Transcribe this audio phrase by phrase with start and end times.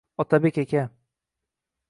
[0.17, 0.81] Otabek aka